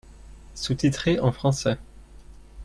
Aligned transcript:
Sous-titré 0.55 1.19
en 1.19 1.31
français. 1.31 1.77